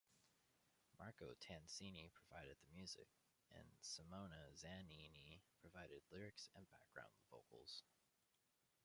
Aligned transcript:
Marco 0.97 1.35
Tansini 1.35 2.09
provided 2.11 2.55
the 2.59 2.73
music, 2.75 3.05
and 3.51 3.67
Simona 3.83 4.49
Zanini 4.57 5.41
provided 5.61 6.01
lyrics 6.11 6.49
and 6.55 6.65
background 6.71 7.13
vocals. 7.29 7.83